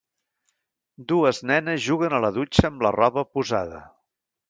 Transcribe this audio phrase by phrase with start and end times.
[1.13, 3.89] Dues nenes juguen a la dutxa amb la roba posada.